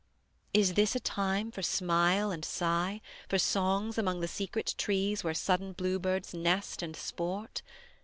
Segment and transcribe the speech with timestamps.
[0.51, 5.35] Is this a time for smile and sigh, For songs among the secret trees Where
[5.35, 7.61] sudden bluebirds nest and sport?